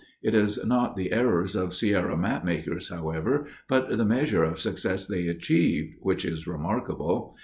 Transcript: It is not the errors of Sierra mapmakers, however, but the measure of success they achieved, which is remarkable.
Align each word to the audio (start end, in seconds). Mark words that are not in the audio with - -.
It 0.23 0.33
is 0.33 0.57
not 0.65 0.95
the 0.95 1.11
errors 1.11 1.55
of 1.55 1.75
Sierra 1.75 2.17
mapmakers, 2.17 2.89
however, 2.89 3.45
but 3.69 3.95
the 3.99 4.03
measure 4.03 4.43
of 4.43 4.57
success 4.57 5.05
they 5.05 5.27
achieved, 5.27 5.93
which 5.99 6.25
is 6.25 6.47
remarkable. 6.47 7.35